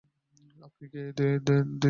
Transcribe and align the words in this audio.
আপনি 0.65 0.85
কে, 0.91 1.01
দিদি? 1.17 1.55